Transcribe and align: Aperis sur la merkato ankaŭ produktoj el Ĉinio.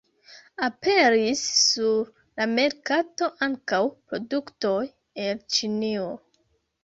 Aperis 0.67 1.41
sur 1.57 2.07
la 2.39 2.47
merkato 2.53 3.29
ankaŭ 3.47 3.81
produktoj 4.13 4.81
el 5.27 5.45
Ĉinio. 5.57 6.09